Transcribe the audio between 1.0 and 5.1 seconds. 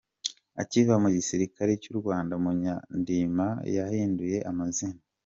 mu gisirikare cy’u Rwanda, Munyandinda yahinduye amazina